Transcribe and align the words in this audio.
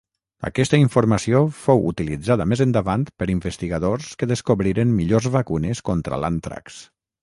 Aquesta 0.47 0.79
informació 0.83 1.41
fou 1.57 1.85
utilitzada 1.91 2.49
més 2.55 2.65
endavant 2.67 3.05
per 3.23 3.29
investigadors 3.37 4.11
que 4.23 4.33
descobriren 4.35 4.99
millors 5.01 5.33
vacunes 5.41 5.89
contra 5.93 6.25
l'àntrax. 6.25 6.87